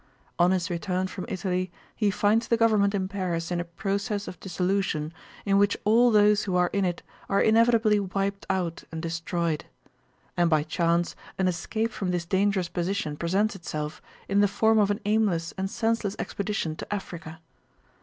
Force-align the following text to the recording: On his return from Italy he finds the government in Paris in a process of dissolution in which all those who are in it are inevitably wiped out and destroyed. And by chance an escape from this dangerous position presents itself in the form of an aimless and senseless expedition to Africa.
On 0.39 0.49
his 0.49 0.71
return 0.71 1.05
from 1.05 1.27
Italy 1.29 1.69
he 1.95 2.09
finds 2.09 2.47
the 2.47 2.57
government 2.57 2.95
in 2.95 3.07
Paris 3.07 3.51
in 3.51 3.59
a 3.59 3.63
process 3.63 4.27
of 4.27 4.39
dissolution 4.39 5.13
in 5.45 5.59
which 5.59 5.77
all 5.83 6.09
those 6.09 6.45
who 6.45 6.55
are 6.55 6.71
in 6.73 6.85
it 6.85 7.03
are 7.29 7.39
inevitably 7.39 7.99
wiped 7.99 8.47
out 8.49 8.83
and 8.91 8.99
destroyed. 8.99 9.65
And 10.35 10.49
by 10.49 10.63
chance 10.63 11.15
an 11.37 11.47
escape 11.47 11.91
from 11.91 12.09
this 12.09 12.25
dangerous 12.25 12.67
position 12.67 13.15
presents 13.15 13.55
itself 13.55 14.01
in 14.27 14.39
the 14.39 14.47
form 14.47 14.79
of 14.79 14.89
an 14.89 15.01
aimless 15.05 15.51
and 15.55 15.69
senseless 15.69 16.15
expedition 16.17 16.75
to 16.77 16.91
Africa. 16.91 17.39